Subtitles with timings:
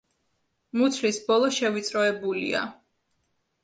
[0.81, 2.67] მუცლის ბოლო შევიწროებულია.